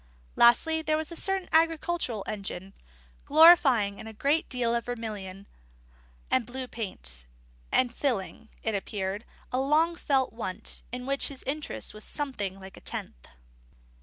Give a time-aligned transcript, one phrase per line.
[0.35, 2.73] Lastly, there was a certain agricultural engine,
[3.23, 5.45] glorying in a great deal of vermilion
[6.31, 7.25] and blue paint,
[7.71, 12.77] and filling (it appeared) a "long felt want," in which his interest was something like
[12.77, 13.27] a tenth.